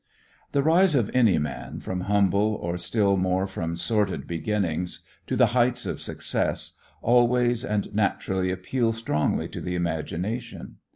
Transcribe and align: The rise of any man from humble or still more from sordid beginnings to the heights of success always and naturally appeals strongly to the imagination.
The 0.53 0.63
rise 0.63 0.95
of 0.95 1.11
any 1.13 1.37
man 1.37 1.79
from 1.79 2.01
humble 2.01 2.55
or 2.59 2.75
still 2.79 3.17
more 3.17 3.45
from 3.45 3.75
sordid 3.75 4.25
beginnings 4.25 5.01
to 5.27 5.35
the 5.35 5.45
heights 5.53 5.85
of 5.85 6.01
success 6.01 6.75
always 7.03 7.63
and 7.63 7.93
naturally 7.93 8.49
appeals 8.49 8.97
strongly 8.97 9.47
to 9.49 9.61
the 9.61 9.75
imagination. 9.75 10.77